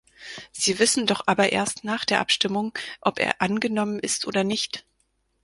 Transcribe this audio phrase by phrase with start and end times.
[0.51, 4.83] Sie wissen doch aber erst nach der Abstimmung, ob er angenommen ist oder nicht.